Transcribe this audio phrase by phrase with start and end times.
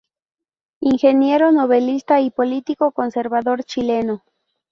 [0.79, 4.23] Ingeniero, novelista y político conservador chileno.